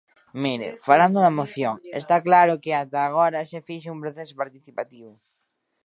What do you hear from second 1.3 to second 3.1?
moción, está claro que ata